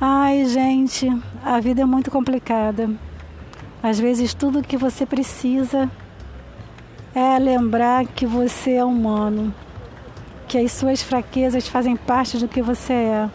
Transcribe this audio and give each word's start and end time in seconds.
Ai, 0.00 0.44
gente, 0.44 1.08
a 1.44 1.58
vida 1.58 1.82
é 1.82 1.84
muito 1.84 2.08
complicada. 2.08 2.88
Às 3.82 3.98
vezes 3.98 4.32
tudo 4.32 4.62
que 4.62 4.76
você 4.76 5.04
precisa 5.04 5.90
é 7.12 7.36
lembrar 7.36 8.06
que 8.06 8.24
você 8.24 8.74
é 8.74 8.84
humano, 8.84 9.52
que 10.46 10.56
as 10.56 10.70
suas 10.70 11.02
fraquezas 11.02 11.66
fazem 11.66 11.96
parte 11.96 12.38
do 12.38 12.46
que 12.46 12.62
você 12.62 12.92
é, 12.92 13.30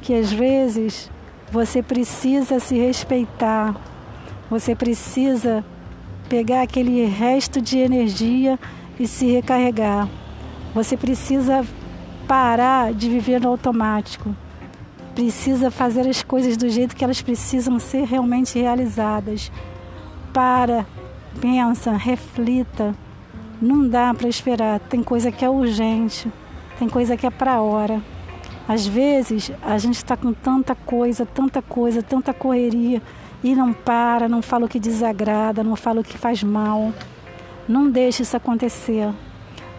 que 0.00 0.14
às 0.14 0.32
vezes 0.32 1.10
você 1.50 1.82
precisa 1.82 2.60
se 2.60 2.78
respeitar, 2.78 3.74
você 4.48 4.76
precisa 4.76 5.64
pegar 6.28 6.62
aquele 6.62 7.04
resto 7.04 7.60
de 7.60 7.78
energia 7.78 8.60
e 8.96 9.08
se 9.08 9.26
recarregar. 9.26 10.08
Você 10.72 10.96
precisa 10.96 11.66
parar 12.28 12.94
de 12.94 13.10
viver 13.10 13.40
no 13.40 13.48
automático 13.48 14.36
precisa 15.14 15.70
fazer 15.70 16.08
as 16.08 16.22
coisas 16.22 16.56
do 16.56 16.68
jeito 16.68 16.96
que 16.96 17.04
elas 17.04 17.22
precisam 17.22 17.78
ser 17.78 18.04
realmente 18.04 18.58
realizadas. 18.58 19.50
Para, 20.32 20.84
pensa, 21.40 21.92
reflita. 21.92 22.94
Não 23.62 23.88
dá 23.88 24.12
para 24.12 24.28
esperar. 24.28 24.80
Tem 24.80 25.02
coisa 25.02 25.30
que 25.30 25.44
é 25.44 25.48
urgente, 25.48 26.30
tem 26.78 26.88
coisa 26.88 27.16
que 27.16 27.26
é 27.26 27.30
para 27.30 27.60
hora. 27.60 28.02
Às 28.66 28.86
vezes 28.86 29.52
a 29.62 29.78
gente 29.78 29.96
está 29.96 30.16
com 30.16 30.32
tanta 30.32 30.74
coisa, 30.74 31.24
tanta 31.24 31.62
coisa, 31.62 32.02
tanta 32.02 32.34
correria 32.34 33.00
e 33.42 33.54
não 33.54 33.72
para, 33.72 34.28
não 34.28 34.40
fala 34.42 34.64
o 34.64 34.68
que 34.68 34.80
desagrada, 34.80 35.62
não 35.62 35.76
fala 35.76 36.00
o 36.00 36.04
que 36.04 36.18
faz 36.18 36.42
mal. 36.42 36.92
Não 37.68 37.90
deixe 37.90 38.22
isso 38.22 38.36
acontecer. 38.36 39.10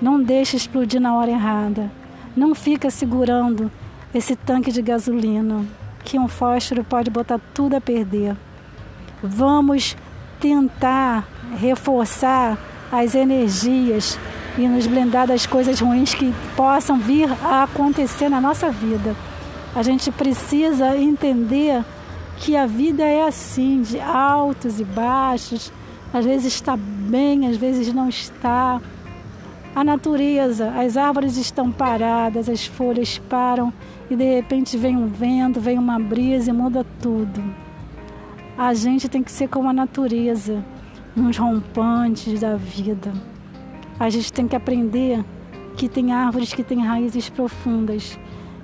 Não 0.01 0.21
deixe 0.21 0.55
explodir 0.55 1.01
na 1.01 1.15
hora 1.15 1.31
errada. 1.31 1.91
Não 2.35 2.53
fica 2.53 2.89
segurando 2.89 3.71
esse 4.15 4.33
tanque 4.33 4.71
de 4.71 4.81
gasolina, 4.81 5.65
que 6.01 6.17
um 6.17 6.29
fósforo 6.29 6.85
pode 6.85 7.09
botar 7.09 7.37
tudo 7.53 7.75
a 7.75 7.81
perder. 7.81 8.33
Vamos 9.21 9.97
tentar 10.39 11.27
reforçar 11.59 12.57
as 12.89 13.13
energias 13.13 14.17
e 14.57 14.67
nos 14.69 14.87
blindar 14.87 15.27
das 15.27 15.45
coisas 15.45 15.81
ruins 15.81 16.13
que 16.13 16.33
possam 16.55 16.97
vir 16.97 17.29
a 17.43 17.63
acontecer 17.63 18.29
na 18.29 18.39
nossa 18.39 18.71
vida. 18.71 19.13
A 19.75 19.83
gente 19.83 20.09
precisa 20.09 20.95
entender 20.95 21.83
que 22.37 22.55
a 22.55 22.65
vida 22.65 23.03
é 23.03 23.27
assim, 23.27 23.81
de 23.81 23.99
altos 23.99 24.79
e 24.79 24.85
baixos. 24.85 25.73
Às 26.13 26.23
vezes 26.23 26.53
está 26.53 26.77
bem, 26.77 27.49
às 27.49 27.57
vezes 27.57 27.93
não 27.93 28.07
está. 28.07 28.79
A 29.75 29.83
natureza, 29.83 30.71
as 30.71 30.95
árvores 30.95 31.35
estão 31.35 31.69
paradas, 31.69 32.47
as 32.47 32.65
folhas 32.65 33.17
param 33.17 33.73
e 34.09 34.15
de 34.15 34.23
repente 34.23 34.77
vem 34.77 34.95
um 34.95 35.07
vento, 35.07 35.59
vem 35.59 35.77
uma 35.77 35.99
brisa 35.99 36.49
e 36.49 36.53
muda 36.53 36.85
tudo. 37.01 37.43
A 38.57 38.73
gente 38.73 39.09
tem 39.09 39.21
que 39.21 39.29
ser 39.29 39.49
como 39.49 39.67
a 39.67 39.73
natureza, 39.73 40.63
nos 41.13 41.37
rompantes 41.37 42.39
da 42.39 42.55
vida. 42.55 43.11
A 43.99 44.09
gente 44.09 44.31
tem 44.31 44.47
que 44.47 44.55
aprender 44.55 45.21
que 45.75 45.89
tem 45.89 46.13
árvores 46.13 46.53
que 46.53 46.63
têm 46.63 46.79
raízes 46.79 47.29
profundas 47.29 48.17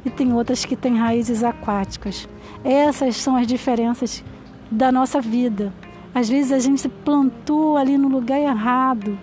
e 0.05 0.09
tem 0.09 0.31
outras 0.31 0.63
que 0.63 0.77
têm 0.77 0.97
raízes 0.97 1.43
aquáticas. 1.43 2.27
Essas 2.63 3.17
são 3.17 3.35
as 3.35 3.45
diferenças 3.45 4.23
da 4.71 4.93
nossa 4.93 5.19
vida. 5.19 5.73
Às 6.15 6.29
vezes 6.29 6.53
a 6.53 6.59
gente 6.59 6.87
plantou 6.87 7.75
ali 7.75 7.97
no 7.97 8.07
lugar 8.07 8.39
errado, 8.39 9.19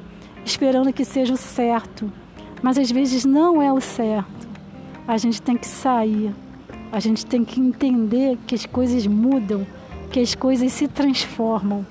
esperando 0.48 0.92
que 0.92 1.04
seja 1.04 1.34
o 1.34 1.36
certo, 1.36 2.12
mas 2.62 2.78
às 2.78 2.90
vezes 2.90 3.24
não 3.24 3.62
é 3.62 3.72
o 3.72 3.80
certo 3.80 4.38
a 5.08 5.16
gente 5.16 5.40
tem 5.40 5.56
que 5.56 5.66
sair, 5.66 6.34
a 6.92 7.00
gente 7.00 7.24
tem 7.24 7.42
que 7.42 7.58
entender 7.58 8.36
que 8.46 8.54
as 8.54 8.66
coisas 8.66 9.06
mudam, 9.06 9.66
que 10.12 10.20
as 10.20 10.34
coisas 10.34 10.70
se 10.70 10.86
transformam. 10.86 11.86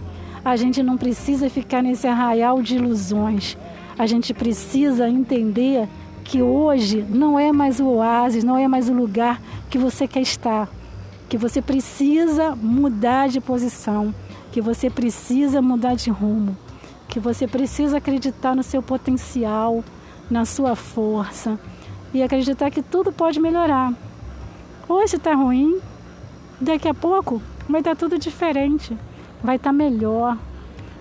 A 0.45 0.55
gente 0.55 0.83
não 0.83 0.97
precisa 0.97 1.49
ficar 1.49 1.81
nesse 1.81 2.05
arraial 2.07 2.61
de 2.61 2.75
ilusões. 2.75 3.57
A 3.97 4.05
gente 4.05 4.35
precisa 4.35 5.09
entender 5.09 5.89
que 6.23 6.43
hoje 6.43 7.03
não 7.09 7.39
é 7.39 7.51
mais 7.51 7.79
o 7.79 7.87
oásis, 7.87 8.43
não 8.43 8.55
é 8.55 8.67
mais 8.67 8.87
o 8.87 8.93
lugar 8.93 9.41
que 9.67 9.79
você 9.79 10.07
quer 10.07 10.21
estar. 10.21 10.69
Que 11.27 11.39
você 11.39 11.59
precisa 11.59 12.55
mudar 12.55 13.29
de 13.29 13.41
posição, 13.41 14.13
que 14.51 14.61
você 14.61 14.91
precisa 14.91 15.59
mudar 15.59 15.95
de 15.95 16.11
rumo, 16.11 16.55
que 17.17 17.19
você 17.19 17.47
precisa 17.47 17.97
acreditar 17.97 18.55
no 18.55 18.61
seu 18.61 18.79
potencial, 18.79 19.83
na 20.29 20.45
sua 20.45 20.75
força 20.75 21.59
e 22.13 22.21
acreditar 22.21 22.69
que 22.69 22.83
tudo 22.83 23.11
pode 23.11 23.39
melhorar. 23.39 23.91
Hoje 24.87 25.15
está 25.15 25.33
ruim, 25.33 25.79
daqui 26.61 26.87
a 26.87 26.93
pouco 26.93 27.41
vai 27.67 27.81
estar 27.81 27.95
tá 27.95 27.99
tudo 27.99 28.19
diferente, 28.19 28.95
vai 29.43 29.55
estar 29.55 29.71
tá 29.71 29.73
melhor, 29.73 30.37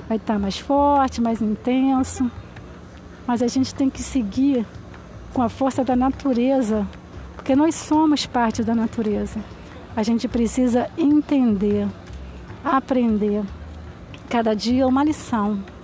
vai 0.08 0.16
estar 0.16 0.32
tá 0.32 0.38
mais 0.38 0.56
forte, 0.56 1.20
mais 1.20 1.42
intenso. 1.42 2.30
Mas 3.26 3.42
a 3.42 3.46
gente 3.46 3.74
tem 3.74 3.90
que 3.90 4.02
seguir 4.02 4.64
com 5.34 5.42
a 5.42 5.50
força 5.50 5.84
da 5.84 5.94
natureza, 5.94 6.88
porque 7.34 7.54
nós 7.54 7.74
somos 7.74 8.24
parte 8.24 8.62
da 8.62 8.74
natureza. 8.74 9.38
A 9.94 10.02
gente 10.02 10.26
precisa 10.26 10.88
entender, 10.96 11.86
aprender. 12.64 13.44
Cada 14.30 14.56
dia 14.56 14.84
é 14.84 14.86
uma 14.86 15.04
lição. 15.04 15.75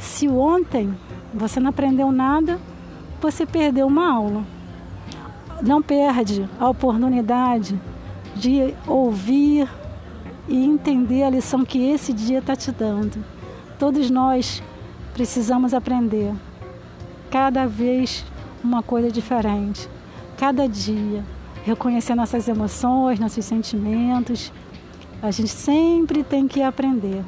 Se 0.00 0.26
ontem 0.26 0.92
você 1.32 1.60
não 1.60 1.70
aprendeu 1.70 2.10
nada, 2.10 2.58
você 3.20 3.46
perdeu 3.46 3.86
uma 3.86 4.12
aula 4.12 4.44
não 5.62 5.82
perde 5.82 6.48
a 6.58 6.68
oportunidade 6.68 7.78
de 8.34 8.74
ouvir 8.86 9.68
e 10.48 10.64
entender 10.64 11.22
a 11.22 11.30
lição 11.30 11.64
que 11.64 11.90
esse 11.90 12.12
dia 12.12 12.38
está 12.38 12.56
te 12.56 12.72
dando. 12.72 13.22
Todos 13.78 14.10
nós 14.10 14.62
precisamos 15.12 15.74
aprender 15.74 16.34
cada 17.30 17.66
vez 17.66 18.24
uma 18.64 18.82
coisa 18.82 19.10
diferente, 19.10 19.88
cada 20.36 20.66
dia, 20.66 21.24
reconhecer 21.64 22.14
nossas 22.14 22.48
emoções, 22.48 23.20
nossos 23.20 23.44
sentimentos. 23.44 24.52
A 25.22 25.30
gente 25.30 25.50
sempre 25.50 26.24
tem 26.24 26.48
que 26.48 26.62
aprender. 26.62 27.22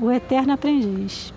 O 0.00 0.10
eterno 0.10 0.54
aprendiz. 0.54 1.33